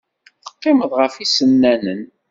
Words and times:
Teqqimeḍ 0.43 0.91
ɣef 1.01 1.15
yisennanen. 1.17 2.01